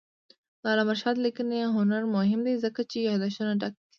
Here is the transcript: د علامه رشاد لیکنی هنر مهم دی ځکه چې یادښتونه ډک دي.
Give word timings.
د 0.61 0.63
علامه 0.71 0.93
رشاد 0.95 1.15
لیکنی 1.25 1.71
هنر 1.75 2.03
مهم 2.15 2.41
دی 2.47 2.53
ځکه 2.63 2.81
چې 2.91 2.97
یادښتونه 3.07 3.53
ډک 3.61 3.73
دي. 3.79 3.83